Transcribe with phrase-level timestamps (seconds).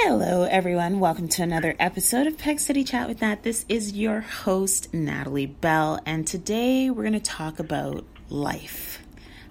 [0.00, 1.00] Hello, everyone.
[1.00, 3.42] Welcome to another episode of Peg City Chat with Nat.
[3.42, 9.02] This is your host, Natalie Bell, and today we're going to talk about life.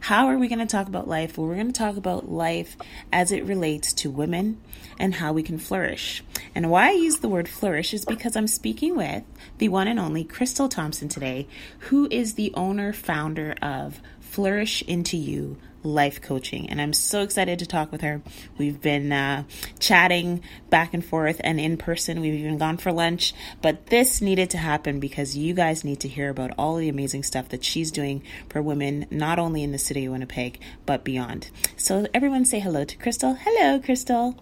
[0.01, 1.35] How are we going to talk about life?
[1.35, 2.77] Well, we're going to talk about life
[3.11, 4.61] as it relates to women
[4.99, 6.23] and how we can flourish.
[6.53, 9.23] And why I use the word flourish is because I'm speaking with
[9.57, 11.47] the one and only Crystal Thompson today,
[11.89, 13.99] who is the owner founder of
[14.35, 16.69] Flourish Into You life coaching.
[16.69, 18.21] And I'm so excited to talk with her.
[18.57, 19.43] We've been uh,
[19.79, 22.19] chatting back and forth and in person.
[22.19, 23.33] We've even gone for lunch.
[23.61, 27.23] But this needed to happen because you guys need to hear about all the amazing
[27.23, 31.49] stuff that she's doing for women, not only in the city of Winnipeg, but beyond.
[31.77, 33.35] So, everyone say hello to Crystal.
[33.39, 34.35] Hello, Crystal.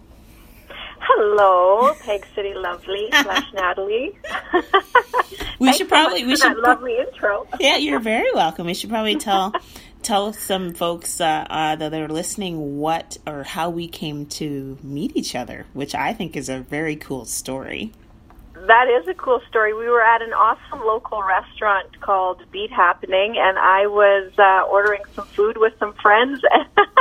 [1.06, 4.18] Hello, Peg City Lovely slash Natalie.
[5.58, 7.46] we should probably we should lovely intro.
[7.60, 8.66] yeah, you're very welcome.
[8.66, 9.52] We should probably tell
[10.04, 15.16] tell some folks uh, uh, that are listening what or how we came to meet
[15.16, 17.92] each other, which I think is a very cool story.
[18.54, 19.74] That is a cool story.
[19.74, 25.02] We were at an awesome local restaurant called Beat Happening, and I was uh, ordering
[25.14, 26.40] some food with some friends,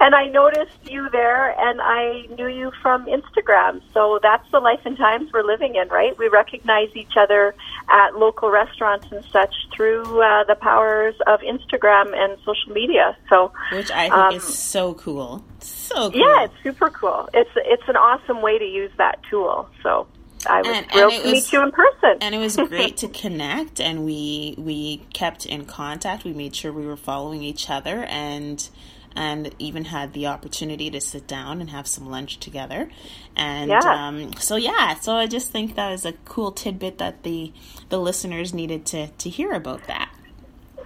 [0.00, 3.82] and I noticed you there, and I knew you from Instagram.
[3.92, 6.16] So that's the life and times we're living in, right?
[6.18, 7.54] We recognize each other
[7.90, 13.16] at local restaurants and such through uh, the powers of Instagram and social media.
[13.28, 15.44] So, which I think um, is so cool.
[15.60, 16.18] So cool.
[16.18, 17.28] Yeah, it's super cool.
[17.34, 19.68] It's it's an awesome way to use that tool.
[19.82, 20.06] So.
[20.46, 22.16] I was and, thrilled and to was, meet you in person.
[22.22, 26.24] And it was great to connect and we we kept in contact.
[26.24, 28.66] We made sure we were following each other and
[29.16, 32.90] and even had the opportunity to sit down and have some lunch together.
[33.36, 33.80] And yeah.
[33.84, 37.52] Um, so yeah, so I just think that is a cool tidbit that the
[37.88, 40.12] the listeners needed to to hear about that.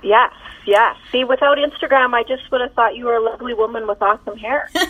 [0.02, 0.32] Yes,
[0.66, 0.96] yes.
[1.10, 4.36] See, without Instagram, I just would have thought you were a lovely woman with awesome
[4.36, 4.70] hair.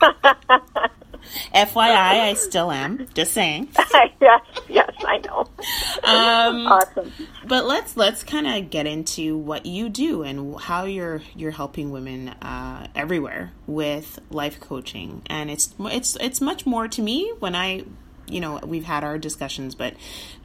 [1.54, 3.06] FYI, I still am.
[3.14, 3.68] Just saying.
[4.20, 5.40] yes, yes, I know.
[6.04, 7.12] Um, awesome.
[7.46, 11.90] But let's let's kind of get into what you do and how you're you're helping
[11.90, 17.54] women uh, everywhere with life coaching, and it's it's it's much more to me when
[17.54, 17.84] I
[18.30, 19.94] you know we've had our discussions but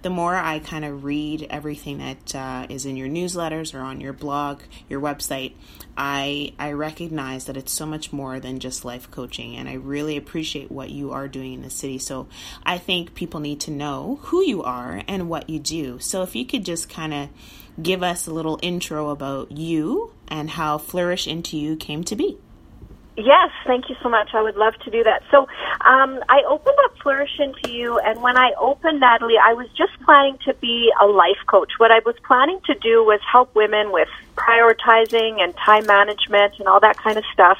[0.01, 4.01] the more i kind of read everything that uh, is in your newsletters or on
[4.01, 5.53] your blog your website
[5.97, 10.17] i i recognize that it's so much more than just life coaching and i really
[10.17, 11.97] appreciate what you are doing in the city.
[11.97, 12.27] So
[12.63, 15.99] i think people need to know who you are and what you do.
[15.99, 17.29] So if you could just kind of
[17.81, 22.37] give us a little intro about you and how flourish into you came to be
[23.17, 24.31] Yes, thank you so much.
[24.33, 25.23] I would love to do that.
[25.31, 25.47] So,
[25.85, 29.93] um, I opened up Flourish into You, and when I opened Natalie, I was just
[30.03, 31.71] planning to be a life coach.
[31.77, 36.67] What I was planning to do was help women with prioritizing and time management and
[36.67, 37.57] all that kind of stuff.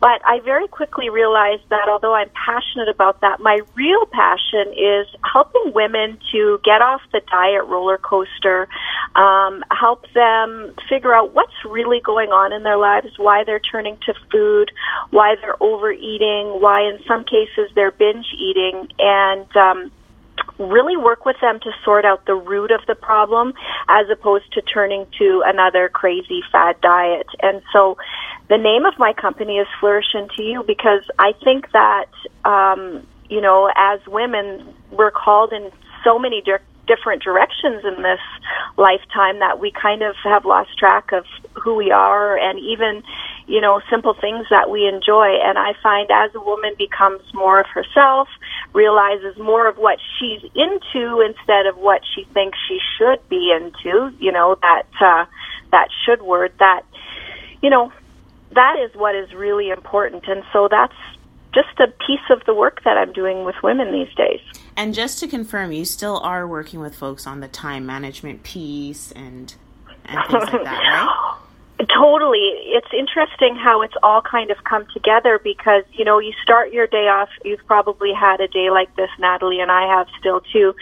[0.00, 5.06] But I very quickly realized that although I'm passionate about that, my real passion is
[5.30, 8.66] helping women to get off the diet roller coaster,
[9.14, 13.98] um, help them figure out what's really going on in their lives, why they're turning
[14.06, 14.72] to food,
[15.10, 19.90] why they're overeating, why in some cases they're binge eating, and um,
[20.58, 23.54] really work with them to sort out the root of the problem
[23.88, 27.26] as opposed to turning to another crazy fad diet.
[27.42, 27.96] And so
[28.48, 32.10] the name of my company is Flourish Into You because I think that,
[32.44, 35.70] um, you know, as women, we're called in
[36.04, 38.20] so many di- different directions in this
[38.76, 41.24] lifetime that we kind of have lost track of
[41.54, 43.02] who we are and even,
[43.46, 45.36] you know, simple things that we enjoy.
[45.42, 48.28] And I find as a woman becomes more of herself,
[48.72, 54.12] realizes more of what she's into instead of what she thinks she should be into,
[54.18, 55.26] you know, that, uh,
[55.72, 56.82] that should word that,
[57.62, 57.92] you know,
[58.52, 60.24] that is what is really important.
[60.26, 60.94] And so that's
[61.52, 64.40] just a piece of the work that I'm doing with women these days.
[64.80, 69.12] And just to confirm, you still are working with folks on the time management piece
[69.12, 69.54] and
[70.06, 71.36] and things like that,
[71.78, 71.86] right?
[71.86, 72.38] Totally.
[72.64, 76.86] It's interesting how it's all kind of come together because, you know, you start your
[76.86, 80.74] day off, you've probably had a day like this, Natalie, and I have still too.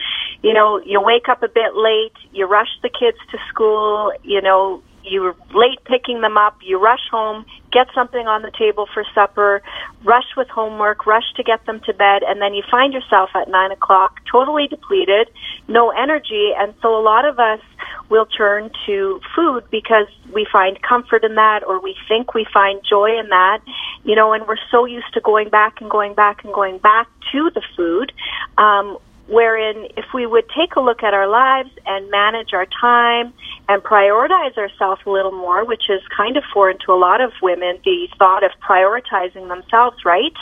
[0.44, 4.40] You know, you wake up a bit late, you rush the kids to school, you
[4.40, 9.05] know, you're late picking them up, you rush home, get something on the table for
[9.14, 9.62] supper,
[10.05, 13.49] rush with homework, rush to get them to bed, and then you find yourself at
[13.49, 15.28] nine o'clock totally depleted,
[15.69, 17.60] no energy, and so a lot of us
[18.08, 22.81] will turn to food because we find comfort in that or we think we find
[22.88, 23.60] joy in that,
[24.05, 27.08] you know, and we're so used to going back and going back and going back
[27.32, 28.12] to the food.
[28.56, 33.32] Um, wherein if we would take a look at our lives and manage our time
[33.69, 37.30] and prioritize ourselves a little more, which is kind of foreign to a lot of
[37.42, 40.32] women, the thought of prioritizing themselves, right?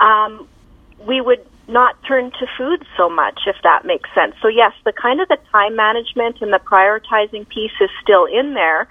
[0.00, 0.48] Um,
[1.06, 4.34] we would not turn to food so much, if that makes sense.
[4.42, 8.54] So yes, the kind of the time management and the prioritizing piece is still in
[8.54, 8.88] there.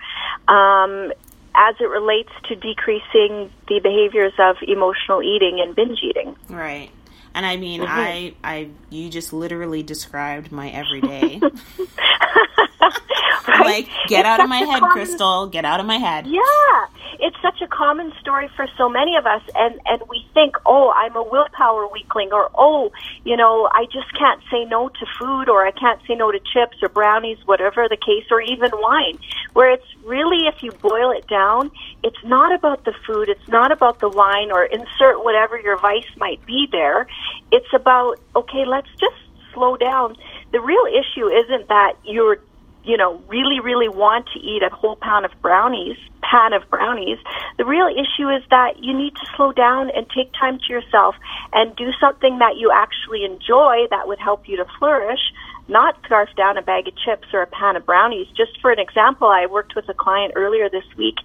[0.48, 1.12] Um,
[1.56, 6.36] as it relates to decreasing the behaviors of emotional eating and binge eating.
[6.50, 6.90] Right.
[7.36, 7.92] And I mean, mm-hmm.
[7.92, 11.42] I, I, you just literally described my everyday.
[13.48, 13.60] right?
[13.60, 14.92] Like, get it's out of my head, common...
[14.92, 15.48] Crystal.
[15.48, 16.28] Get out of my head.
[16.28, 16.86] Yeah,
[17.20, 20.92] it's such a common story for so many of us, and and we think, oh,
[20.96, 22.92] I'm a willpower weakling, or oh,
[23.24, 26.40] you know, I just can't say no to food, or I can't say no to
[26.40, 29.18] chips or brownies, whatever the case, or even wine.
[29.54, 31.72] Where it's really, if you boil it down,
[32.04, 36.10] it's not about the food, it's not about the wine, or insert whatever your vice
[36.18, 37.08] might be there.
[37.52, 39.16] It's about okay, let's just
[39.54, 40.16] slow down.
[40.52, 42.40] The real issue isn't that you're
[42.84, 47.18] you know, really, really want to eat a whole pound of brownies, pan of brownies.
[47.58, 51.16] The real issue is that you need to slow down and take time to yourself
[51.54, 55.20] and do something that you actually enjoy that would help you to flourish,
[55.68, 58.28] not scarf down a bag of chips or a pan of brownies.
[58.36, 61.18] Just for an example, I worked with a client earlier this week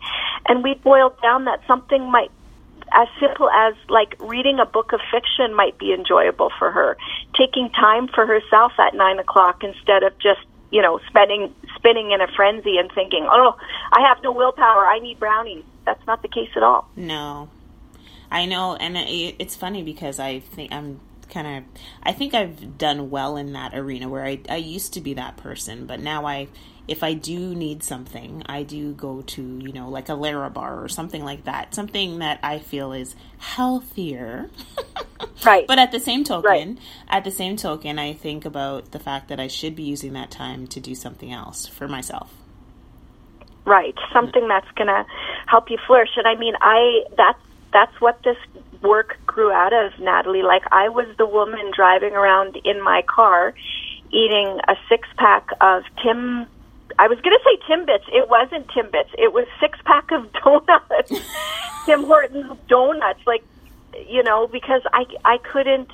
[0.46, 2.30] and we boiled down that something might
[2.92, 6.96] as simple as like reading a book of fiction might be enjoyable for her.
[7.36, 12.20] Taking time for herself at nine o'clock instead of just you know, spending spinning in
[12.20, 13.56] a frenzy and thinking, "Oh,
[13.92, 14.86] I have no willpower.
[14.86, 16.88] I need brownies." That's not the case at all.
[16.96, 17.48] No,
[18.30, 23.10] I know, and it's funny because I think I'm kind of I think I've done
[23.10, 26.48] well in that arena where I I used to be that person, but now I
[26.88, 30.88] if I do need something, I do go to, you know, like a Larabar or
[30.88, 31.74] something like that.
[31.74, 34.48] Something that I feel is healthier.
[35.44, 35.66] right.
[35.66, 36.78] But at the same token, right.
[37.08, 40.30] at the same token, I think about the fact that I should be using that
[40.30, 42.32] time to do something else for myself.
[43.66, 43.94] Right.
[44.14, 45.04] Something that's going to
[45.46, 46.10] help you flourish.
[46.16, 47.38] And I mean, I that's
[47.70, 48.38] that's what this
[48.80, 50.42] work grew out of, Natalie.
[50.42, 53.52] Like I was the woman driving around in my car
[54.10, 56.46] eating a six pack of Tim
[56.98, 58.08] I was going to say Timbits.
[58.12, 59.10] It wasn't Timbits.
[59.16, 61.12] It was six pack of donuts.
[61.86, 63.44] Tim Hortons donuts, like
[64.06, 65.90] you know, because I I couldn't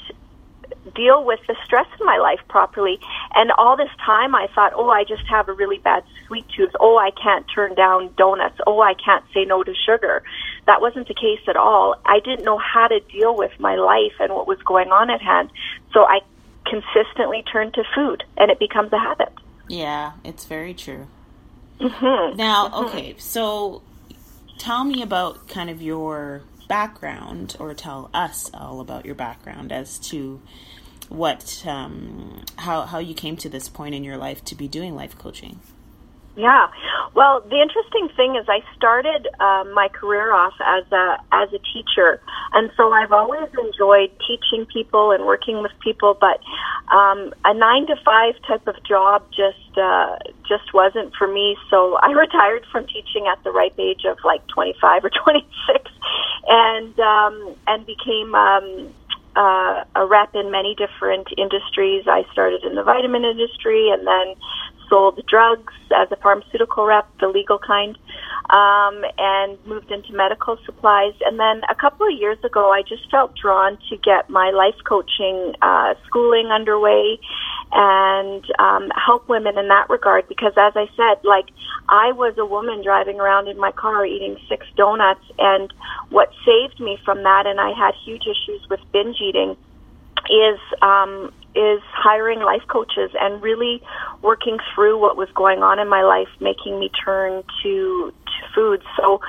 [0.95, 2.99] deal with the stress in my life properly.
[3.35, 6.73] And all this time I thought, oh, I just have a really bad sweet tooth.
[6.81, 8.59] Oh, I can't turn down donuts.
[8.67, 10.23] Oh, I can't say no to sugar.
[10.67, 11.97] That wasn't the case at all.
[12.05, 15.23] I didn't know how to deal with my life and what was going on at
[15.23, 15.51] hand.
[15.93, 16.21] So I
[16.67, 19.33] consistently turned to food and it becomes a habit.
[19.69, 21.07] Yeah, it's very true.
[21.81, 22.37] Mm-hmm.
[22.37, 22.85] Now, mm-hmm.
[22.87, 23.83] okay, so
[24.59, 29.99] tell me about kind of your background, or tell us all about your background as
[29.99, 30.41] to
[31.09, 34.95] what, um, how how you came to this point in your life to be doing
[34.95, 35.61] life coaching.
[36.37, 36.67] Yeah.
[37.15, 41.59] Well, the interesting thing is I started uh, my career off as a as a
[41.59, 42.21] teacher,
[42.53, 46.19] and so I've always enjoyed teaching people and working with people.
[46.19, 46.41] But
[46.93, 51.57] um, a nine to five type of job just uh, just wasn't for me.
[51.71, 55.47] So I retired from teaching at the ripe age of like twenty five or twenty
[55.69, 55.89] six,
[56.49, 58.35] and um, and became.
[58.35, 58.93] Um,
[59.37, 62.05] uh, a rep in many different industries.
[62.07, 64.37] I started in the vitamin industry and then
[64.89, 67.97] sold drugs as a pharmaceutical rep, the legal kind,
[68.51, 71.15] um, and moved into medical supplies.
[71.25, 74.77] And then a couple of years ago, I just felt drawn to get my life
[74.85, 77.19] coaching uh, schooling underway
[77.73, 80.29] and um, help women in that regard.
[80.29, 81.47] Because as I said, like
[81.89, 85.73] I was a woman driving around in my car eating six donuts, and
[86.11, 89.57] what saved me from that, and I had huge issues with binge eating
[90.31, 93.83] is um, is hiring life coaches and really
[94.23, 98.83] working through what was going on in my life, making me turn to to food.
[98.97, 99.21] So,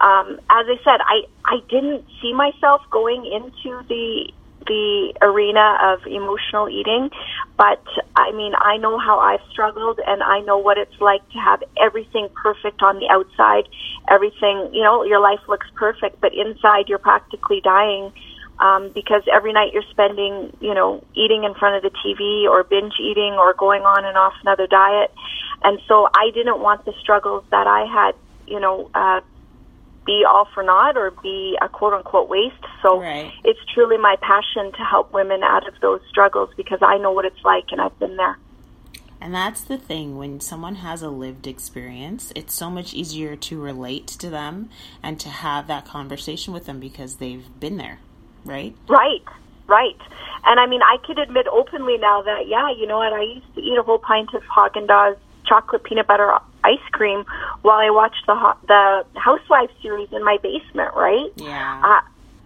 [0.00, 4.32] um, as I said, I I didn't see myself going into the
[4.66, 7.10] the arena of emotional eating,
[7.56, 7.82] but
[8.16, 11.62] I mean, I know how I've struggled and I know what it's like to have
[11.80, 13.68] everything perfect on the outside.
[14.10, 18.12] Everything, you know, your life looks perfect, but inside you're practically dying
[18.58, 22.64] um, because every night you're spending, you know, eating in front of the TV or
[22.64, 25.12] binge eating or going on and off another diet.
[25.62, 28.14] And so I didn't want the struggles that I had,
[28.46, 29.20] you know, uh,
[30.06, 32.54] be all for naught or be a quote unquote waste.
[32.80, 33.32] So right.
[33.44, 37.24] it's truly my passion to help women out of those struggles because I know what
[37.24, 38.38] it's like and I've been there.
[39.20, 43.60] And that's the thing when someone has a lived experience, it's so much easier to
[43.60, 44.68] relate to them
[45.02, 47.98] and to have that conversation with them because they've been there
[48.46, 48.74] right?
[48.88, 49.24] Right,
[49.66, 49.98] right.
[50.44, 53.54] And I mean, I could admit openly now that, yeah, you know what, I used
[53.54, 57.24] to eat a whole pint of Haagen-Dazs chocolate peanut butter ice cream
[57.62, 61.30] while I watched the the Housewives series in my basement, right?
[61.36, 61.82] Yeah.
[61.84, 62.00] Uh,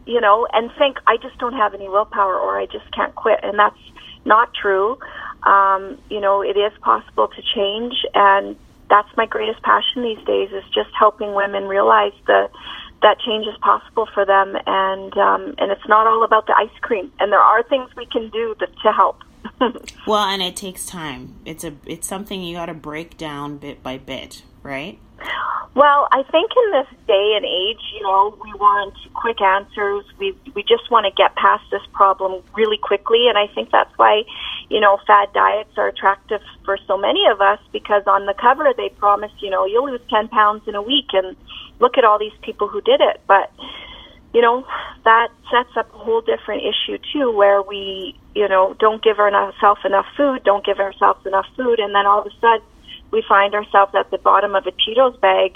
[0.07, 3.41] you know, and think I just don't have any willpower or I just can't quit.
[3.43, 3.79] And that's
[4.25, 4.99] not true.
[5.45, 8.57] Um, you know, it is possible to change, and
[8.91, 12.51] that's my greatest passion these days is just helping women realize the
[13.03, 16.79] that change is possible for them, and um, and it's not all about the ice
[16.81, 17.11] cream.
[17.19, 19.23] And there are things we can do to, to help.
[20.07, 21.37] well, and it takes time.
[21.45, 24.99] It's a it's something you got to break down bit by bit, right?
[25.75, 30.05] Well, I think in this day and age, you know, we want quick answers.
[30.19, 33.93] We we just want to get past this problem really quickly, and I think that's
[33.97, 34.25] why,
[34.69, 38.73] you know, fad diets are attractive for so many of us because on the cover
[38.77, 41.37] they promise, you know, you'll lose ten pounds in a week, and
[41.79, 43.21] look at all these people who did it.
[43.29, 43.53] But
[44.35, 44.67] you know,
[45.05, 49.81] that sets up a whole different issue too, where we, you know, don't give ourselves
[49.85, 52.63] enough food, don't give ourselves enough food, and then all of a sudden
[53.11, 55.53] we find ourselves at the bottom of a Cheetos bag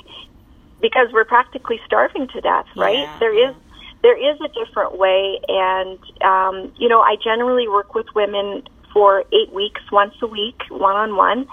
[0.81, 2.99] because we're practically starving to death, right?
[2.99, 3.19] Yeah.
[3.19, 3.55] There is
[4.03, 9.25] there is a different way, and um, you know, I generally work with women for
[9.33, 11.49] eight weeks, once a week, one on one,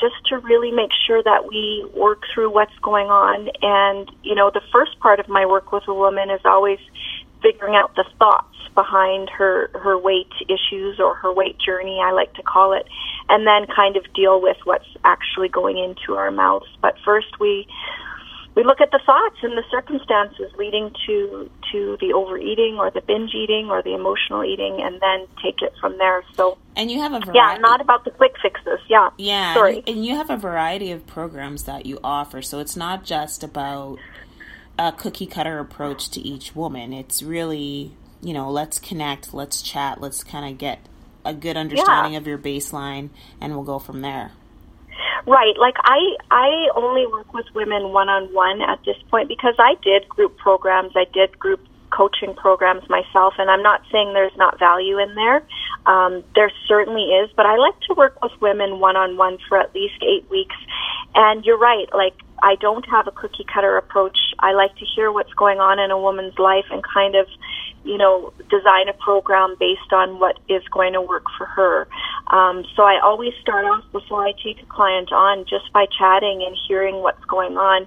[0.00, 3.50] just to really make sure that we work through what's going on.
[3.62, 6.78] And you know, the first part of my work with a woman is always
[7.42, 12.32] figuring out the thoughts behind her her weight issues or her weight journey I like
[12.34, 12.86] to call it
[13.28, 16.66] and then kind of deal with what's actually going into our mouths.
[16.80, 17.66] But first we
[18.56, 23.00] we look at the thoughts and the circumstances leading to to the overeating or the
[23.00, 26.22] binge eating or the emotional eating and then take it from there.
[26.34, 27.38] So and you have a variety.
[27.38, 28.80] yeah not about the quick fixes.
[28.88, 29.82] Yeah yeah sorry.
[29.86, 32.42] and you have a variety of programs that you offer.
[32.42, 33.98] So it's not just about
[34.80, 40.00] a cookie cutter approach to each woman it's really you know, let's connect, let's chat,
[40.00, 40.78] let's kind of get
[41.24, 42.18] a good understanding Yeah.
[42.18, 43.10] of your baseline,
[43.40, 44.32] and we'll go from there.
[45.26, 45.56] Right.
[45.58, 49.74] Like I I only work with women one on one at this point because I
[49.82, 51.60] did group programs, I did group
[51.90, 55.42] coaching programs myself and I'm not saying there's not value in there.
[55.86, 59.58] Um, there certainly is, but I like to work with women one on one for
[59.58, 60.56] at least eight weeks.
[61.14, 64.18] And you're right, like I don't have a cookie cutter approach.
[64.38, 67.26] I like to hear what's going on in a woman's life and kind of
[67.84, 71.88] you know, design a program based on what is going to work for her.
[72.26, 76.44] Um, so I always start off before I take a client on just by chatting
[76.46, 77.86] and hearing what's going on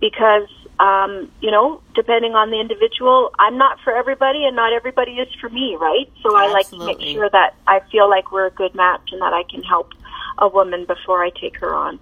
[0.00, 0.48] because,
[0.80, 5.28] um, you know, depending on the individual, I'm not for everybody and not everybody is
[5.40, 6.10] for me, right?
[6.22, 9.20] So I like to make sure that I feel like we're a good match and
[9.20, 9.92] that I can help
[10.38, 12.00] a woman before I take her on.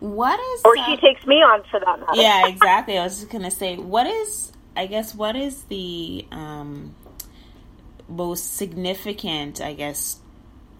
[0.00, 2.20] What is Or uh, she takes me on for that matter.
[2.20, 2.98] yeah, exactly.
[2.98, 6.94] I was just gonna say, what is I guess what is the um,
[8.08, 10.18] most significant, I guess,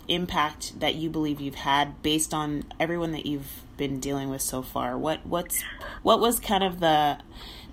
[0.08, 4.62] impact that you believe you've had based on everyone that you've been dealing with so
[4.62, 4.96] far?
[4.96, 5.62] What what's
[6.02, 7.18] what was kind of the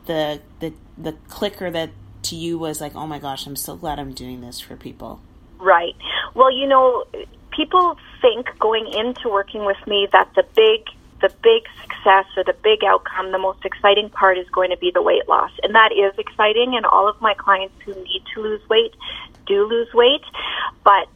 [0.06, 1.92] the the the clicker that
[2.24, 5.22] to you was like, oh my gosh, I'm so glad I'm doing this for people.
[5.60, 5.96] Right.
[6.34, 7.06] Well, you know,
[7.52, 10.88] people think going into working with me that the big
[11.22, 14.92] the big success or the big outcome, the most exciting part is going to be
[14.92, 15.52] the weight loss.
[15.64, 18.94] And that is exciting and all of my clients who need to lose weight
[19.46, 20.24] do lose weight.
[20.84, 21.08] But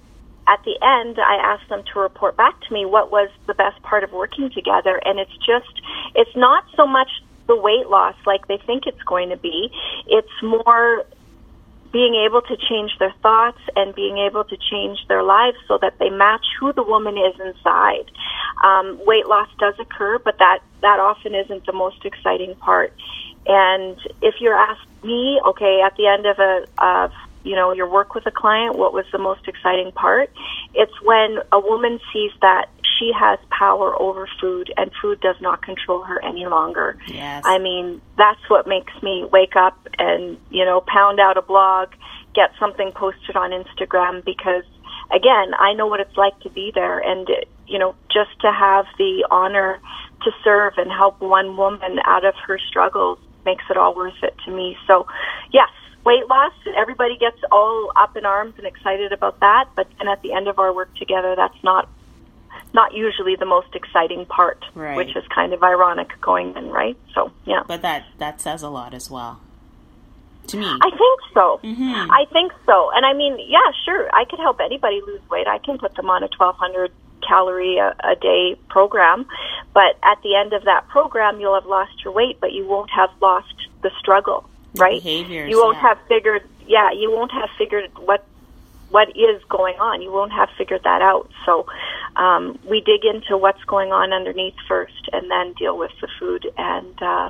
[0.47, 3.81] at the end, I asked them to report back to me what was the best
[3.81, 4.99] part of working together.
[5.03, 5.81] And it's just,
[6.15, 7.09] it's not so much
[7.47, 9.69] the weight loss like they think it's going to be.
[10.07, 11.05] It's more
[11.91, 15.97] being able to change their thoughts and being able to change their lives so that
[15.99, 18.11] they match who the woman is inside.
[18.63, 22.93] Um, weight loss does occur, but that, that often isn't the most exciting part.
[23.45, 27.11] And if you're asked me, okay, at the end of a, of,
[27.43, 30.31] you know, your work with a client, what was the most exciting part?
[30.73, 35.61] It's when a woman sees that she has power over food and food does not
[35.61, 36.97] control her any longer.
[37.07, 37.43] Yes.
[37.45, 41.89] I mean, that's what makes me wake up and, you know, pound out a blog,
[42.33, 44.63] get something posted on Instagram because,
[45.11, 46.99] again, I know what it's like to be there.
[46.99, 49.79] And, it, you know, just to have the honor
[50.23, 54.35] to serve and help one woman out of her struggles makes it all worth it
[54.45, 54.77] to me.
[54.87, 55.07] So,
[55.51, 55.69] yes,
[56.07, 59.65] weight loss, everybody gets all up in arms and excited about that.
[59.75, 61.83] But then at the end of our work together, that's not
[62.73, 64.97] not usually the most exciting part, Right.
[64.99, 66.97] which is kind of ironic going in, right?
[67.13, 67.61] So, yeah.
[67.67, 69.33] But that that says a lot as well.
[70.51, 70.65] To me.
[70.87, 71.45] I think so.
[71.63, 72.07] Mhm.
[72.21, 72.75] I think so.
[72.95, 74.09] And I mean, yeah, sure.
[74.13, 75.47] I could help anybody lose weight.
[75.47, 76.91] I can put them on a 1200
[77.27, 79.25] calorie a, a day program.
[79.73, 82.89] But at the end of that program, you'll have lost your weight, but you won't
[82.91, 85.01] have lost the struggle, right?
[85.01, 85.81] behaviors, You won't yeah.
[85.89, 88.25] have figured, yeah, you won't have figured what
[88.89, 90.01] what is going on.
[90.01, 91.29] You won't have figured that out.
[91.45, 91.65] So
[92.15, 96.49] um, we dig into what's going on underneath first, and then deal with the food.
[96.57, 97.29] And uh,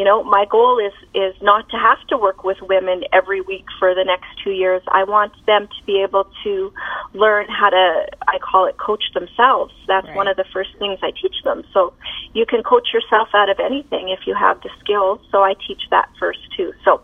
[0.00, 3.66] you know, my goal is is not to have to work with women every week
[3.78, 4.80] for the next two years.
[4.88, 6.72] I want them to be able to
[7.12, 9.74] learn how to, I call it, coach themselves.
[9.86, 10.16] That's right.
[10.16, 11.64] one of the first things I teach them.
[11.74, 11.92] So
[12.32, 15.20] you can coach yourself out of anything if you have the skills.
[15.30, 16.72] So I teach that first too.
[16.82, 17.02] So,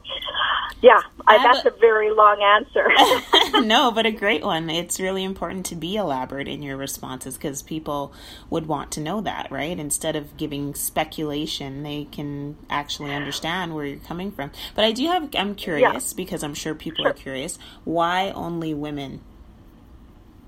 [0.81, 3.61] yeah, I, that's a, a very long answer.
[3.67, 4.71] no, but a great one.
[4.71, 8.15] It's really important to be elaborate in your responses because people
[8.49, 9.79] would want to know that, right?
[9.79, 14.51] Instead of giving speculation, they can actually understand where you're coming from.
[14.75, 16.17] But I do have, I'm curious yeah.
[16.17, 17.11] because I'm sure people sure.
[17.11, 17.59] are curious.
[17.85, 19.21] Why only women?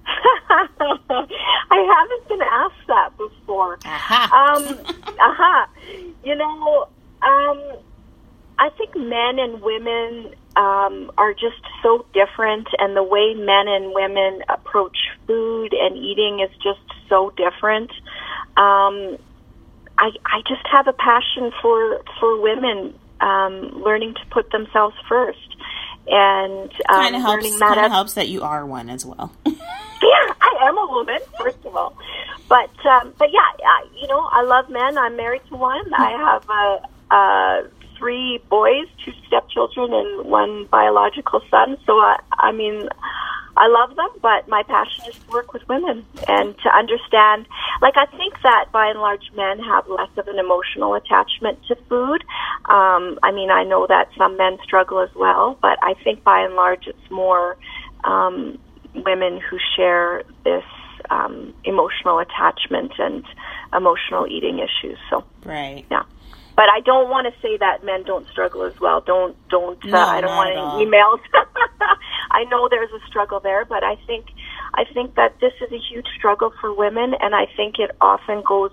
[0.50, 1.26] I
[1.70, 3.78] haven't been asked that before.
[3.84, 4.56] Aha.
[4.56, 4.78] Um,
[5.20, 5.68] aha.
[6.24, 6.88] You know,
[7.22, 7.78] um,
[8.58, 13.94] I think men and women um, are just so different, and the way men and
[13.94, 17.90] women approach food and eating is just so different.
[18.56, 19.18] Um,
[19.98, 25.56] I I just have a passion for for women um, learning to put themselves first,
[26.06, 27.58] and um, kind of helps.
[27.58, 29.32] Kind of helps that you are one as well.
[29.46, 29.54] yeah,
[30.40, 31.96] I am a woman, first of all,
[32.48, 34.96] but um, but yeah, I, you know, I love men.
[34.96, 35.92] I'm married to one.
[35.94, 37.14] I have a.
[37.14, 41.76] a three boys, two stepchildren, and one biological son.
[41.84, 42.88] So I, I mean,
[43.58, 47.46] I love them, but my passion is to work with women and to understand.
[47.82, 51.74] Like I think that by and large, men have less of an emotional attachment to
[51.88, 52.22] food.
[52.70, 56.40] Um, I mean, I know that some men struggle as well, but I think by
[56.40, 57.56] and large, it's more
[58.04, 58.58] um,
[58.94, 60.64] women who share this
[61.10, 63.24] um, emotional attachment and
[63.74, 64.98] emotional eating issues.
[65.10, 66.04] So, right, yeah
[66.58, 69.00] but I don't want to say that men don't struggle as well.
[69.00, 69.78] Don't don't.
[69.84, 71.20] Uh, I don't want any emails.
[72.32, 74.26] I know there's a struggle there, but I think
[74.74, 78.42] I think that this is a huge struggle for women, and I think it often
[78.42, 78.72] goes,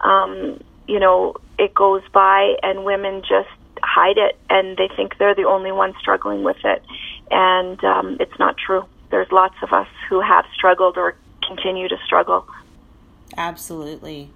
[0.00, 3.50] um, you know, it goes by, and women just
[3.82, 6.82] hide it, and they think they're the only ones struggling with it,
[7.30, 8.86] and um, it's not true.
[9.10, 11.14] There's lots of us who have struggled or
[11.46, 12.46] continue to struggle.
[13.36, 14.30] Absolutely.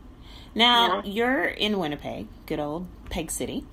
[0.54, 1.10] Now, yeah.
[1.10, 3.64] you're in Winnipeg, good old Peg City.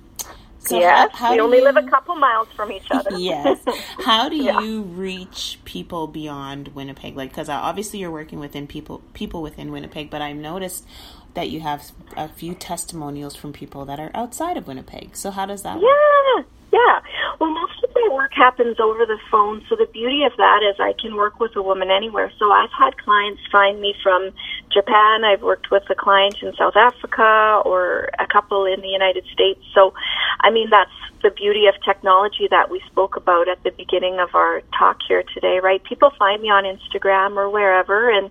[0.60, 3.10] So yes, how, how we only you, live a couple miles from each other.
[3.16, 3.58] yes.
[4.04, 4.60] How do yeah.
[4.60, 7.16] you reach people beyond Winnipeg?
[7.16, 10.86] Like, because uh, obviously you're working within people people within Winnipeg, but I've noticed
[11.34, 15.16] that you have a few testimonials from people that are outside of Winnipeg.
[15.16, 16.36] So how does that yeah.
[16.36, 16.46] work?
[16.72, 17.02] Yeah.
[17.40, 19.62] Well, most of my work happens over the phone.
[19.68, 22.30] So the beauty of that is I can work with a woman anywhere.
[22.38, 24.30] So I've had clients find me from
[24.72, 25.24] Japan.
[25.24, 29.60] I've worked with a client in South Africa or a couple in the United States.
[29.74, 29.94] So,
[30.40, 34.34] I mean, that's the beauty of technology that we spoke about at the beginning of
[34.34, 35.82] our talk here today, right?
[35.82, 38.30] People find me on Instagram or wherever and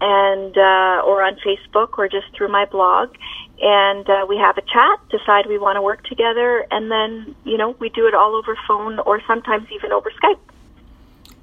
[0.00, 3.14] and uh, or on Facebook or just through my blog,
[3.60, 7.56] and uh, we have a chat, decide we want to work together, and then you
[7.58, 10.38] know we do it all over phone or sometimes even over Skype.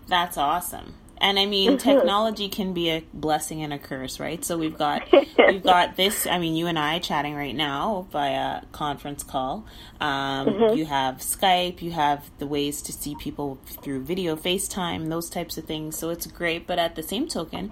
[0.08, 0.93] That's awesome.
[1.20, 1.89] And I mean, mm-hmm.
[1.89, 4.43] technology can be a blessing and a curse, right?
[4.46, 5.04] So we've got
[5.38, 6.28] we've got this.
[6.28, 9.65] I mean, you and I chatting right now via conference call.
[10.00, 10.78] Um, mm-hmm.
[10.78, 11.82] You have Skype.
[11.82, 15.98] You have the ways to see people through video, FaceTime, those types of things.
[15.98, 16.67] So it's great.
[16.67, 17.72] But at the same token,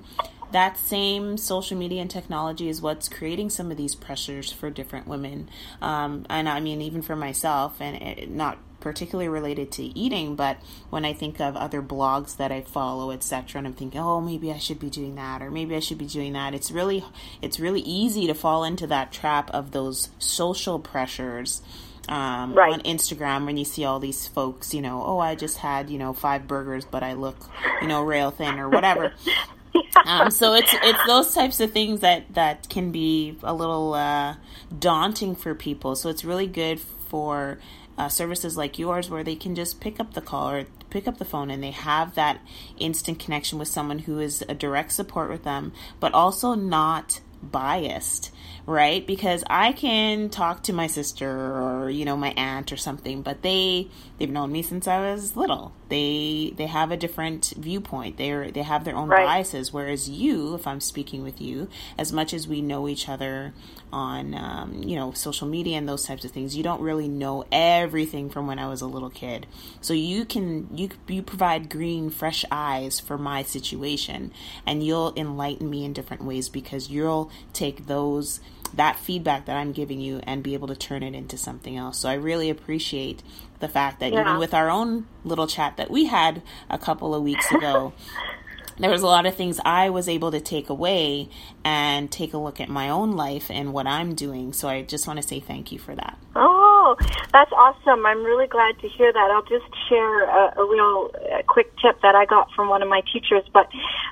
[0.52, 5.08] that same social media and technology is what's creating some of these pressures for different
[5.08, 5.50] women.
[5.82, 10.58] Um, and I mean, even for myself, and it, not particularly related to eating, but
[10.92, 14.52] when I think of other blogs that I follow, etc., and I'm thinking, oh, maybe
[14.52, 16.54] I should be doing that, or maybe I should be doing that.
[16.54, 17.04] It's really,
[17.42, 21.64] it's really easy to fall into that trap of those social pressures.
[22.08, 22.72] Um, right.
[22.72, 25.98] on Instagram when you see all these folks, you know, oh, I just had, you
[25.98, 27.36] know, five burgers, but I look,
[27.82, 29.12] you know, rail thin or whatever.
[30.06, 34.36] um, so it's it's those types of things that that can be a little uh,
[34.78, 35.96] daunting for people.
[35.96, 37.60] So it's really good for
[37.98, 41.18] uh, services like yours where they can just pick up the call or pick up
[41.18, 42.40] the phone and they have that
[42.78, 48.32] instant connection with someone who is a direct support with them, but also not biased
[48.66, 49.06] right?
[49.06, 53.42] Because I can talk to my sister or you know my aunt or something, but
[53.42, 55.74] they they've known me since I was little.
[55.90, 58.18] They they have a different viewpoint.
[58.18, 59.26] They they have their own right.
[59.26, 59.72] biases.
[59.72, 61.68] Whereas you, if I'm speaking with you,
[61.98, 63.54] as much as we know each other
[63.96, 67.46] on um, you know social media and those types of things, you don't really know
[67.52, 69.48] everything from when I was a little kid.
[69.80, 74.34] So you can you you provide green, fresh eyes for my situation,
[74.66, 78.42] and you'll enlighten me in different ways because you'll take those
[78.74, 81.98] that feedback that I'm giving you and be able to turn it into something else.
[82.00, 83.24] So I really appreciate
[83.60, 84.22] the fact that yeah.
[84.22, 87.94] even with our own little chat that we had a couple of weeks ago,
[88.78, 91.30] there was a lot of things I was able to take away
[91.64, 94.54] and take a look at my own life and what I'm doing.
[94.54, 96.18] So I just want to say thank you for that.
[96.36, 96.98] Oh,
[97.32, 98.06] that's awesome.
[98.06, 99.32] I'm really glad to hear that.
[99.32, 102.90] I'll just share a, a real a quick tip that I got from one of
[102.90, 103.44] my teachers.
[103.54, 103.70] But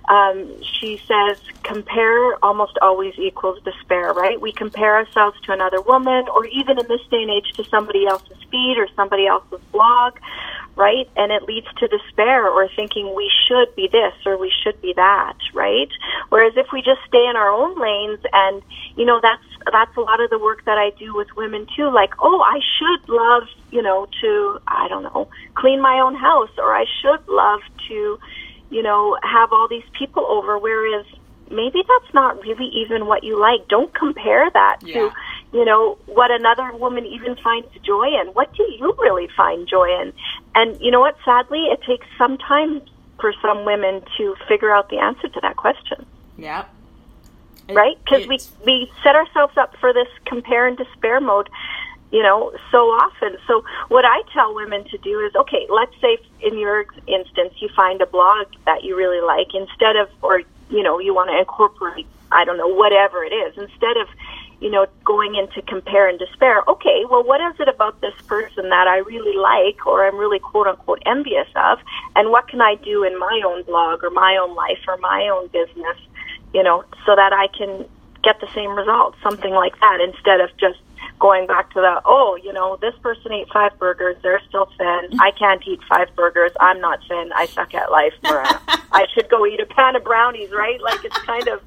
[0.09, 4.39] um, she says, compare almost always equals despair, right?
[4.39, 8.07] We compare ourselves to another woman or even in this day and age to somebody
[8.07, 10.17] else's feed or somebody else's blog
[10.75, 11.07] right?
[11.15, 14.93] And it leads to despair or thinking we should be this or we should be
[14.93, 15.89] that, right?
[16.29, 18.61] Whereas if we just stay in our own lanes and,
[18.95, 21.91] you know, that's, that's a lot of the work that I do with women too,
[21.91, 26.51] like, oh, I should love, you know, to, I don't know, clean my own house
[26.57, 28.19] or I should love to,
[28.69, 31.05] you know, have all these people over, whereas
[31.51, 33.67] maybe that's not really even what you like.
[33.67, 34.93] Don't compare that yeah.
[34.95, 35.11] to,
[35.53, 38.27] you know, what another woman even finds joy in.
[38.33, 40.11] What do you really find joy in?
[40.55, 41.15] And you know what?
[41.23, 42.81] Sadly, it takes some time
[43.19, 46.05] for some women to figure out the answer to that question.
[46.37, 46.65] Yeah.
[47.67, 47.97] It, right?
[48.03, 51.49] Because we we set ourselves up for this compare and despair mode,
[52.11, 53.37] you know, so often.
[53.47, 57.69] So what I tell women to do is, okay, let's say in your instance you
[57.75, 61.37] find a blog that you really like, instead of, or you know, you want to
[61.37, 64.07] incorporate, I don't know, whatever it is, instead of
[64.63, 66.63] you know, going into compare and despair.
[66.69, 70.39] Okay, well, what is it about this person that I really like or I'm really
[70.39, 71.79] quote unquote envious of?
[72.15, 75.27] And what can I do in my own blog or my own life or my
[75.27, 75.97] own business,
[76.53, 77.83] you know, so that I can
[78.23, 80.79] get the same results, something like that, instead of just
[81.19, 85.19] going back to the oh, you know, this person ate five burgers, they're still thin.
[85.19, 86.51] I can't eat five burgers.
[86.59, 87.31] I'm not thin.
[87.35, 88.13] I suck at life.
[88.23, 90.81] I should go eat a pan of brownies, right?
[90.81, 91.61] Like it's kind of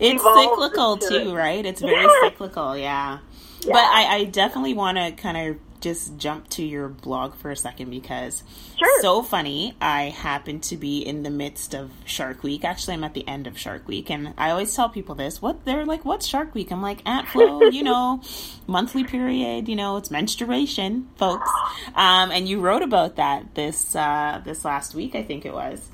[0.00, 1.64] it's cyclical too, right?
[1.64, 2.20] It's very yeah.
[2.22, 3.18] cyclical, yeah.
[3.60, 3.72] yeah.
[3.72, 7.56] But I, I definitely want to kind of just jump to your blog for a
[7.56, 8.42] second because
[8.78, 9.02] sure.
[9.02, 9.76] so funny.
[9.82, 12.64] I happen to be in the midst of Shark Week.
[12.64, 15.42] Actually, I'm at the end of Shark Week, and I always tell people this.
[15.42, 16.72] What they're like, what's Shark Week?
[16.72, 18.22] I'm like, Aunt Flo, you know,
[18.66, 19.68] monthly period.
[19.68, 21.50] You know, it's menstruation, folks.
[21.94, 25.86] Um, and you wrote about that this uh, this last week, I think it was.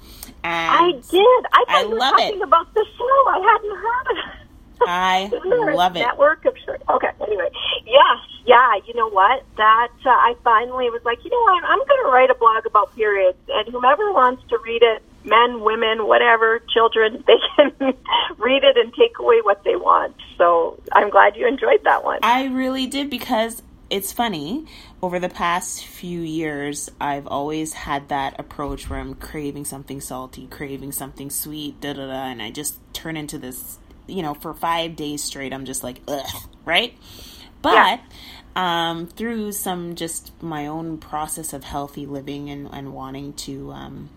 [0.45, 1.45] And I did.
[1.53, 2.43] I thought I you were talking it.
[2.43, 3.25] about the show.
[3.29, 4.50] I hadn't heard of it.
[4.83, 6.01] I love it.
[6.01, 6.79] Network of sure.
[6.89, 7.11] Okay.
[7.21, 7.49] Anyway,
[7.85, 8.77] yes, yeah.
[8.87, 9.45] You know what?
[9.57, 11.65] That uh, I finally was like, you know what?
[11.65, 15.61] I'm going to write a blog about periods, and whomever wants to read it, men,
[15.61, 17.95] women, whatever, children, they can
[18.39, 20.17] read it and take away what they want.
[20.39, 22.21] So I'm glad you enjoyed that one.
[22.23, 24.67] I really did because it's funny.
[25.03, 30.47] Over the past few years, I've always had that approach where I'm craving something salty,
[30.47, 34.55] craving something sweet, da da da, and I just turn into this you know, for
[34.55, 36.27] five days straight, I'm just like, ugh,
[36.65, 36.97] right?
[37.63, 38.01] But
[38.57, 38.91] yeah.
[38.91, 44.11] um, through some just my own process of healthy living and, and wanting to um,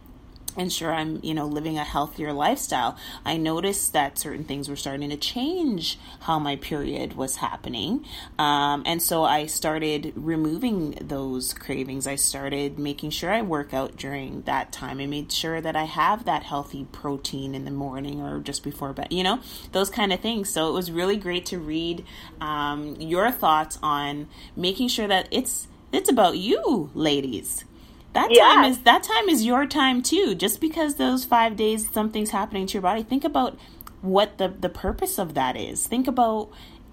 [0.58, 5.10] ensure I'm, you know, living a healthier lifestyle, I noticed that certain things were starting
[5.10, 8.06] to change how my period was happening.
[8.38, 12.08] Um, and so I started removing those cravings.
[12.08, 15.00] I started making sure I work out during that time.
[15.00, 18.94] I made sure that I have that healthy protein in the morning or just before
[18.94, 19.40] bed, you know,
[19.72, 20.50] those kind of things.
[20.50, 22.06] So it was really great to read
[22.40, 27.66] um, your thoughts on making sure that it's it's about you, ladies
[28.14, 30.36] that time is that time is your time too.
[30.36, 33.58] Just because those five days something's happening to your body, think about
[34.02, 35.88] what the the purpose of that is.
[35.88, 36.50] Think about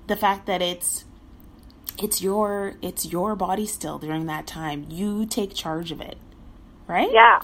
[0.06, 1.04] the fact that it's
[2.02, 4.86] it's your it's your body still during that time.
[4.88, 6.16] You take charge of it,
[6.86, 7.10] right?
[7.12, 7.40] Yeah.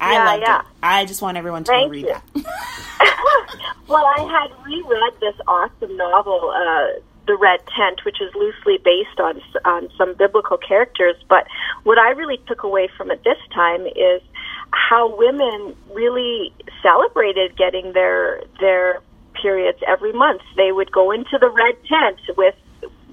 [0.00, 0.60] I yeah, loved yeah.
[0.60, 0.66] it.
[0.82, 2.14] I just want everyone to Thank read you.
[2.14, 2.24] that.
[3.88, 6.52] well, I had reread this awesome novel.
[6.54, 11.16] Uh, the red tent, which is loosely based on on some biblical characters.
[11.28, 11.46] But
[11.84, 14.22] what I really took away from it this time is
[14.70, 19.00] how women really celebrated getting their their
[19.40, 20.42] periods every month.
[20.56, 22.54] They would go into the red tent with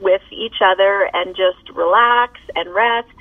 [0.02, 3.12] with each other and just relax and rest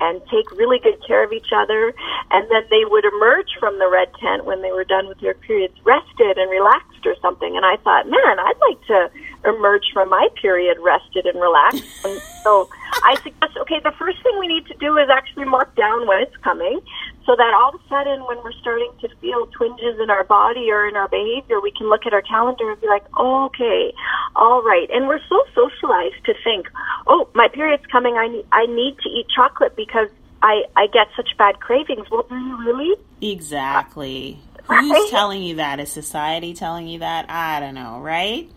[0.00, 1.92] and take really good care of each other.
[2.30, 5.34] And then they would emerge from the red tent when they were done with their
[5.34, 7.56] periods, rested and relaxed or something.
[7.56, 9.10] And I thought, man, I'd like to
[9.44, 11.84] emerge from my period rested and relaxed.
[12.04, 12.68] And so
[13.04, 16.20] I suggest, okay, the first thing we need to do is actually mark down when
[16.22, 16.80] it's coming
[17.26, 20.70] so that all of a sudden when we're starting to feel twinges in our body
[20.70, 23.92] or in our behavior, we can look at our calendar and be like, oh, okay,
[24.34, 24.88] all right.
[24.90, 26.66] And we're so socialized to think,
[27.06, 28.16] oh, my period's coming.
[28.16, 30.08] I need, I need to eat chocolate because
[30.42, 32.10] I, I get such bad cravings.
[32.10, 32.96] Well, do you really?
[33.20, 34.38] Exactly.
[34.68, 34.84] Right?
[34.84, 35.80] Who's telling you that?
[35.80, 37.28] Is society telling you that?
[37.28, 38.48] I don't know, right?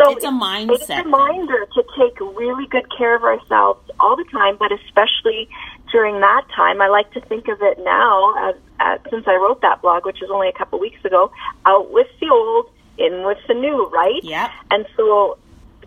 [0.00, 0.74] So it's a mindset.
[0.74, 5.48] It's a reminder to take really good care of ourselves all the time, but especially
[5.92, 6.80] during that time.
[6.80, 10.22] I like to think of it now, as, as, since I wrote that blog, which
[10.22, 11.30] is only a couple weeks ago.
[11.66, 14.22] Out with the old, in with the new, right?
[14.22, 14.50] Yeah.
[14.70, 15.38] And so,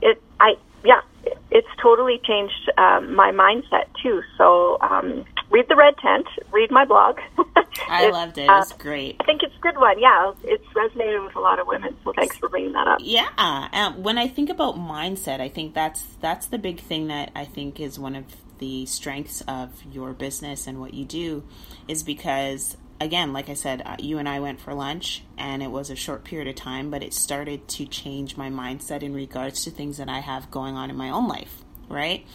[0.01, 1.01] it, I, yeah,
[1.51, 4.21] it's totally changed um, my mindset too.
[4.37, 7.19] So um, read the Red Tent, read my blog.
[7.89, 8.43] I loved it.
[8.43, 9.17] It was uh, great.
[9.19, 9.99] I think it's a good one.
[9.99, 11.95] Yeah, it's resonated with a lot of women.
[12.03, 12.99] So thanks for bringing that up.
[13.01, 13.29] Yeah,
[13.71, 17.45] um, when I think about mindset, I think that's that's the big thing that I
[17.45, 18.25] think is one of
[18.59, 21.43] the strengths of your business and what you do,
[21.87, 25.71] is because again, like I said, uh, you and I went for lunch, and it
[25.71, 29.63] was a short period of time, but it started to change my mindset in regards
[29.63, 32.25] to things that I have going on in my own life, right?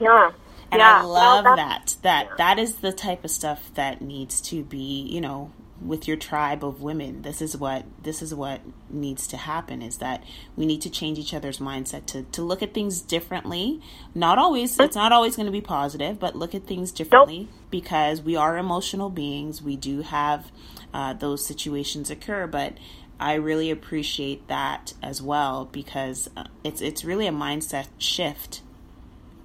[0.00, 0.32] Yeah.
[0.70, 1.00] And yeah.
[1.00, 1.96] I love well, that.
[2.02, 5.52] That that is the type of stuff that needs to be, you know,
[5.84, 9.98] with your tribe of women this is what this is what needs to happen is
[9.98, 10.22] that
[10.56, 13.80] we need to change each other's mindset to, to look at things differently
[14.14, 17.48] not always it's not always going to be positive but look at things differently nope.
[17.70, 20.50] because we are emotional beings we do have
[20.94, 22.74] uh, those situations occur but
[23.22, 28.62] I really appreciate that as well because uh, it's it's really a mindset shift.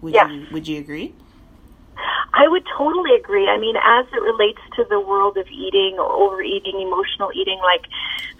[0.02, 0.32] Would yes.
[0.32, 1.14] you would you agree?
[2.34, 3.48] I would totally agree.
[3.48, 7.86] I mean, as it relates to the world of eating or overeating, emotional eating, like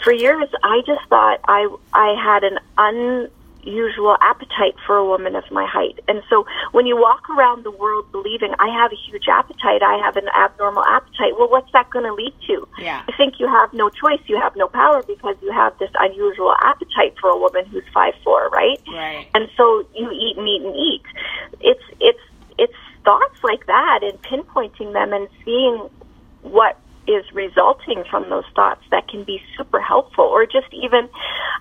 [0.04, 5.44] for years, I just thought I I had an unusual appetite for a woman of
[5.52, 6.00] my height.
[6.08, 9.98] And so when you walk around the world believing I have a huge appetite, I
[10.04, 12.68] have an abnormal appetite, well, what's that going to lead to?
[12.78, 13.04] Yeah.
[13.08, 14.22] I think you have no choice.
[14.28, 18.14] You have no power because you have this unusual appetite for a woman who's five
[18.24, 18.80] four, right?
[18.88, 19.28] Right.
[19.34, 21.04] And so you eat meat and eat.
[21.62, 22.20] It's it's
[22.58, 22.74] it's
[23.08, 25.90] thoughts like that and pinpointing them and seeing
[26.42, 30.26] what is resulting from those thoughts that can be super helpful.
[30.26, 31.08] Or just even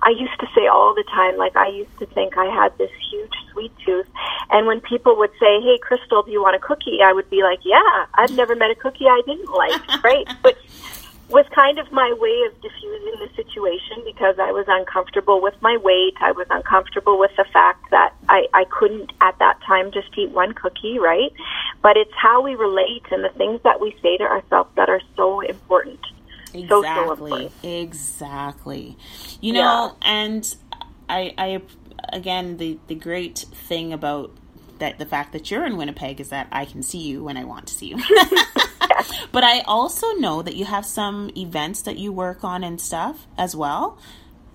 [0.03, 2.91] I used to say all the time like I used to think I had this
[3.13, 4.09] huge sweet tooth.
[4.51, 6.99] And when people would say hey Crystal do you want a cookie?
[7.01, 9.81] I would be like yeah I've never met a cookie I didn't like.
[10.03, 10.29] Right?
[10.43, 10.59] But
[11.29, 15.77] was kind of my way of diffusing the situation because I was uncomfortable with my
[15.77, 16.15] weight.
[16.21, 20.31] I was uncomfortable with the fact that I, I couldn't at that time just eat
[20.31, 21.33] one cookie, right?
[21.83, 25.01] But it's how we relate and the things that we say to ourselves that are
[25.17, 26.01] so important.
[26.55, 26.69] Exactly.
[26.69, 27.53] So, so important.
[27.65, 28.97] Exactly.
[29.41, 30.09] You know, yeah.
[30.09, 30.57] and
[31.09, 31.63] I, I,
[32.13, 34.31] again, the, the great thing about
[34.79, 37.45] that the fact that you're in Winnipeg is that I can see you when I
[37.45, 37.97] want to see you.
[39.33, 43.27] But I also know that you have some events that you work on and stuff
[43.37, 43.99] as well.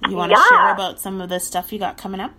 [0.09, 0.37] You want yeah.
[0.37, 2.33] to share about some of the stuff you got coming up?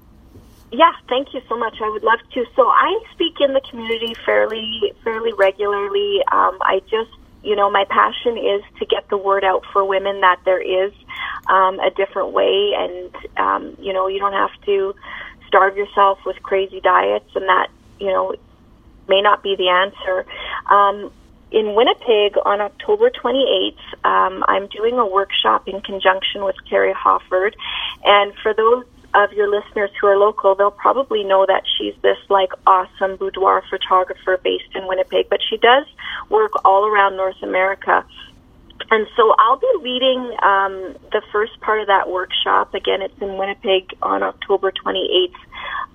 [0.73, 1.77] Yeah, thank you so much.
[1.81, 2.45] I would love to.
[2.57, 6.21] So I speak in the community fairly fairly regularly.
[6.33, 7.11] Um, I just,
[7.45, 10.93] you know, my passion is to get the word out for women that there is
[11.47, 14.95] um, a different way, and um, you know, you don't have to
[15.47, 17.69] starve yourself with crazy diets, and that
[18.01, 18.35] you know
[19.09, 20.27] may not be the answer.
[20.71, 21.13] Um,
[21.53, 27.55] in Winnipeg on October 28th, um, I'm doing a workshop in conjunction with Carrie Hofford.
[28.05, 28.85] And for those
[29.15, 33.63] of your listeners who are local, they'll probably know that she's this like awesome boudoir
[33.69, 35.85] photographer based in Winnipeg, but she does
[36.31, 38.05] work all around North America.
[38.91, 42.75] And so I'll be leading um, the first part of that workshop.
[42.75, 45.35] Again, it's in Winnipeg on October 28th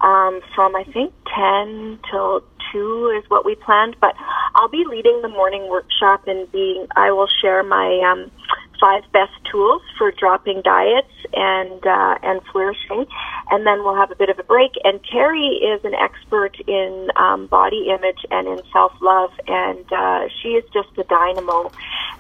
[0.02, 3.98] um, from I think 10 till 2 is what we planned.
[4.00, 4.16] But
[4.56, 8.32] I'll be leading the morning workshop and being, I will share my um,
[8.80, 13.06] five best tools for dropping diets and uh, and flourishing,
[13.52, 14.72] and then we'll have a bit of a break.
[14.84, 20.28] And Terry is an expert in um, body image and in self love, and uh,
[20.42, 21.72] she is just a dynamo.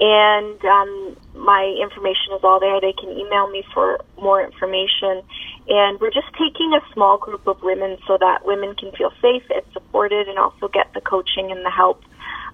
[0.00, 2.80] And um, my information is all there.
[2.80, 5.22] They can email me for more information.
[5.68, 9.42] And we're just taking a small group of women so that women can feel safe
[9.50, 12.02] and supported and also get the coaching and the help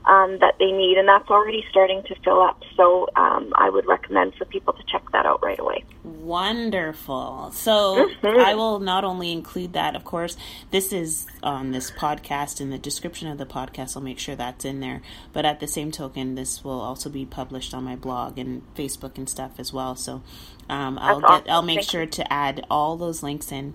[0.07, 2.63] um, that they need, and that's already starting to fill up.
[2.77, 5.85] So um, I would recommend for people to check that out right away.
[6.03, 7.51] Wonderful.
[7.53, 8.41] So mm-hmm.
[8.41, 10.37] I will not only include that, of course,
[10.71, 13.97] this is on this podcast in the description of the podcast.
[13.97, 15.01] I'll make sure that's in there.
[15.33, 19.17] But at the same token, this will also be published on my blog and Facebook
[19.17, 19.97] and stuff as well.
[19.97, 20.23] So
[20.69, 21.51] um, I'll get awesome.
[21.51, 22.11] I'll make Thank sure you.
[22.11, 23.75] to add all those links in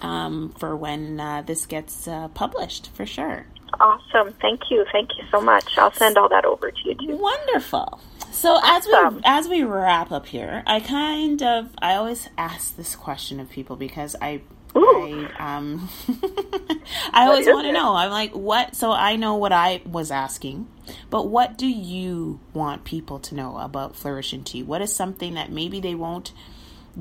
[0.00, 3.46] um, for when uh, this gets uh, published for sure.
[3.80, 4.32] Awesome.
[4.40, 4.84] Thank you.
[4.92, 5.76] Thank you so much.
[5.78, 7.16] I'll send all that over to you too.
[7.16, 8.00] Wonderful.
[8.30, 12.96] So as we as we wrap up here, I kind of I always ask this
[12.96, 14.40] question of people because I
[14.76, 15.28] Ooh.
[15.38, 15.88] I um
[17.12, 17.94] I always want to know.
[17.94, 18.74] I'm like, what?
[18.74, 20.66] So I know what I was asking,
[21.10, 24.64] but what do you want people to know about Flourish Into You?
[24.64, 26.32] What is something that maybe they won't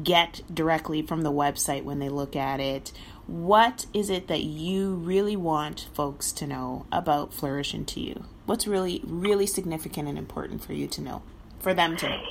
[0.01, 2.91] get directly from the website when they look at it?
[3.32, 8.26] What is it that you really want folks to know about Flourish Into You?
[8.46, 11.22] What's really, really significant and important for you to know,
[11.62, 12.22] for them to know?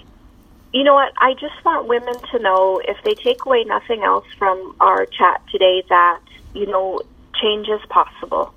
[0.75, 1.15] You know what?
[1.17, 5.41] I just want women to know if they take away nothing else from our chat
[5.51, 6.21] today that,
[6.53, 7.01] you know,
[7.41, 8.53] change is possible.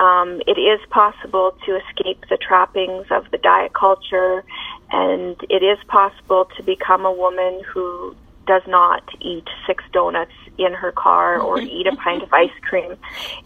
[0.00, 4.42] Um, it is possible to escape the trappings of the diet culture,
[4.90, 8.16] and it is possible to become a woman who
[8.48, 12.96] does not eat six donuts in her car or eat a pint of ice cream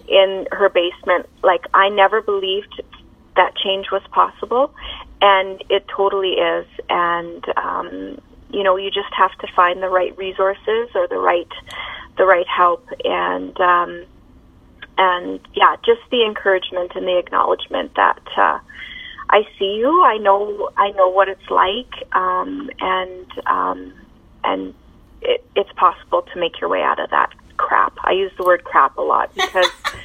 [0.08, 1.28] in her basement.
[1.42, 2.82] Like, I never believed
[3.36, 4.74] that change was possible,
[5.20, 6.66] and it totally is.
[6.88, 8.20] And um,
[8.50, 11.48] you know, you just have to find the right resources or the right
[12.18, 14.04] the right help, and um,
[14.98, 18.20] and yeah, just the encouragement and the acknowledgement that.
[18.36, 18.58] Uh,
[19.30, 20.02] I see you.
[20.04, 20.68] I know.
[20.76, 23.94] I know what it's like, um, and um,
[24.44, 24.74] and
[25.22, 27.96] it, it's possible to make your way out of that crap.
[28.02, 29.66] I use the word crap a lot because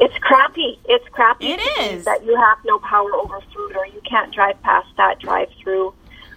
[0.00, 0.78] It's crappy.
[0.84, 1.54] It's crappy.
[1.54, 5.18] It is that you have no power over food, or you can't drive past that
[5.18, 5.92] drive-through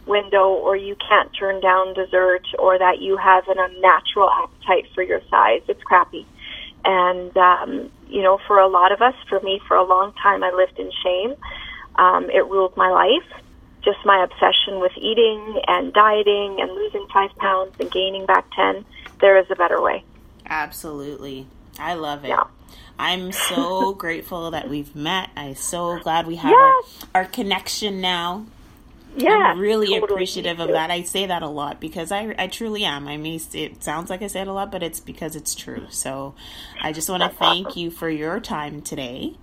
[0.08, 5.04] window, or you can't turn down dessert, or that you have an unnatural appetite for
[5.04, 5.62] your size.
[5.67, 6.26] It's crappy.
[6.84, 10.44] And um, you know, for a lot of us, for me, for a long time,
[10.44, 11.36] I lived in shame.
[11.98, 13.41] Um, it ruled my life.
[13.84, 18.86] Just my obsession with eating and dieting and losing five pounds and gaining back ten.
[19.20, 20.04] There is a better way.
[20.46, 21.48] Absolutely.
[21.80, 22.30] I love it.
[22.30, 22.44] Yeah.
[23.00, 25.30] I'm so grateful that we've met.
[25.36, 27.06] I'm so glad we have yes.
[27.15, 28.46] our, our connection now.
[29.15, 30.89] Yeah, I'm really totally appreciative of that.
[30.89, 33.08] I say that a lot because I, I truly am.
[33.08, 35.88] I mean, it sounds like I say it a lot, but it's because it's true.
[35.89, 36.34] So
[36.82, 37.80] I just want to thank awesome.
[37.80, 39.36] you for your time today.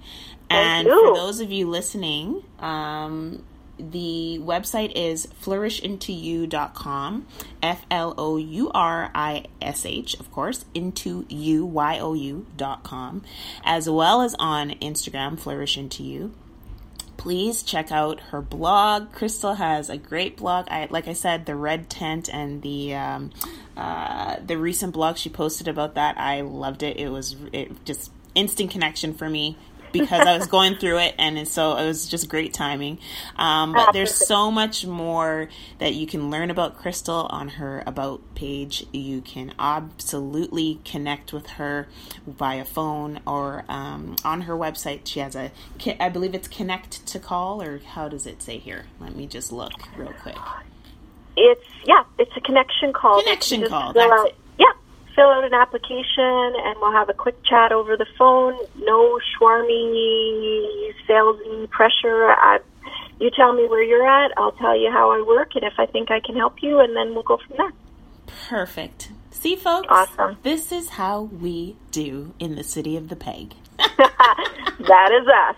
[0.49, 1.09] Thank and you.
[1.09, 3.45] for those of you listening, um,
[3.79, 7.27] the website is flourishintoyou.com
[7.63, 13.23] F L O U R I S H, of course, into you, Y O U.com,
[13.65, 16.33] as well as on Instagram, Flourish Into You.
[17.17, 19.13] Please check out her blog.
[19.13, 20.69] Crystal has a great blog.
[20.71, 23.33] I, like I said, the red tent and the um,
[23.77, 26.19] uh, the recent blog she posted about that.
[26.19, 26.97] I loved it.
[26.97, 29.57] It was it just instant connection for me
[29.93, 32.99] because I was going through it, and so it was just great timing.
[33.37, 35.49] Um, but there's so much more
[35.79, 38.87] that you can learn about Crystal on her About page.
[38.93, 41.89] You can absolutely connect with her
[42.27, 45.01] via phone or um, on her website.
[45.05, 45.51] She has a,
[46.01, 48.87] I believe it's Connect to Call, or how does it say here?
[49.01, 50.37] Let me just look real quick.
[51.37, 53.23] It's yeah, it's a connection call.
[53.23, 53.93] Connection call.
[53.93, 54.35] That's out, it
[55.19, 58.55] fill out an application and we'll have a quick chat over the phone.
[58.77, 62.31] No schwarmy, salesy pressure.
[62.31, 62.61] I,
[63.21, 65.87] you tell me where you're at, I'll tell you how I work and if I
[65.87, 67.73] think I can help you, and then we'll go from there.
[68.49, 69.11] Perfect.
[69.33, 69.89] See, folks?
[69.91, 70.37] Awesome.
[70.45, 73.55] This is how we do in the city of the peg.
[73.79, 75.57] that is us.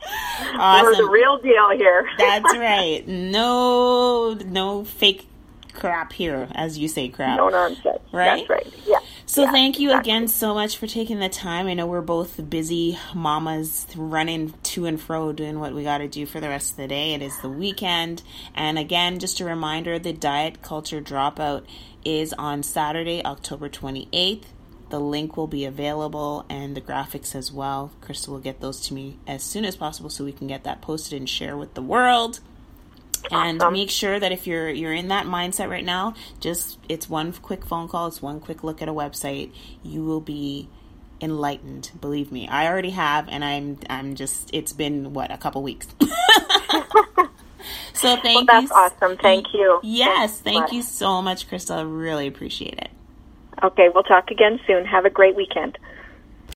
[0.57, 0.87] Awesome.
[0.87, 2.09] We're the real deal here.
[2.17, 3.07] That's right.
[3.07, 5.27] No, no fake
[5.75, 7.37] crap here, as you say, crap.
[7.37, 7.99] No nonsense.
[8.13, 8.47] Right?
[8.49, 8.75] That's right.
[8.87, 9.00] Yeah.
[9.31, 10.11] So yeah, thank you exactly.
[10.11, 11.69] again so much for taking the time.
[11.69, 16.09] I know we're both busy mamas running to and fro doing what we got to
[16.09, 17.15] do for the rest of the day.
[17.15, 18.25] It is the weekend.
[18.57, 21.63] And again, just a reminder, the diet culture dropout
[22.05, 24.47] is on Saturday, October 28th.
[24.89, 27.93] The link will be available and the graphics as well.
[28.01, 30.83] Crystal will get those to me as soon as possible so we can get that
[30.83, 32.41] posted and share with the world
[33.31, 33.73] and awesome.
[33.73, 37.65] make sure that if you're you're in that mindset right now just it's one quick
[37.65, 39.53] phone call it's one quick look at a website.
[39.83, 40.69] You will be
[41.21, 42.49] enlightened believe me.
[42.49, 45.89] I already have and i'm i'm just it's been what a couple weeks.
[47.93, 49.19] So thank well, that's you awesome.
[49.19, 49.79] Thank you.
[49.83, 51.77] Yes thank you so much crystal.
[51.77, 52.89] I really appreciate it.
[53.63, 54.87] Okay we'll talk again soon.
[54.87, 55.77] Have a great weekend